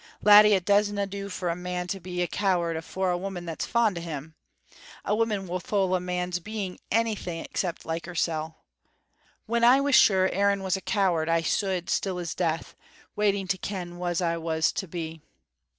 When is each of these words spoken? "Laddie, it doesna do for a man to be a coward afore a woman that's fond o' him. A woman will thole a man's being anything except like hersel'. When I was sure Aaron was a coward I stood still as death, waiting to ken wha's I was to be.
"Laddie, 0.23 0.53
it 0.53 0.65
doesna 0.65 1.05
do 1.05 1.29
for 1.29 1.49
a 1.49 1.55
man 1.55 1.85
to 1.89 1.99
be 1.99 2.23
a 2.23 2.27
coward 2.27 2.75
afore 2.75 3.11
a 3.11 3.17
woman 3.19 3.45
that's 3.45 3.67
fond 3.67 3.99
o' 3.99 4.01
him. 4.01 4.33
A 5.05 5.15
woman 5.15 5.45
will 5.45 5.59
thole 5.59 5.93
a 5.93 5.99
man's 5.99 6.39
being 6.39 6.79
anything 6.89 7.45
except 7.45 7.85
like 7.85 8.07
hersel'. 8.07 8.55
When 9.45 9.63
I 9.63 9.79
was 9.79 9.93
sure 9.93 10.27
Aaron 10.29 10.63
was 10.63 10.75
a 10.75 10.81
coward 10.81 11.29
I 11.29 11.41
stood 11.43 11.87
still 11.87 12.17
as 12.17 12.33
death, 12.33 12.73
waiting 13.15 13.47
to 13.49 13.59
ken 13.59 13.99
wha's 13.99 14.21
I 14.21 14.37
was 14.37 14.71
to 14.71 14.87
be. 14.87 15.21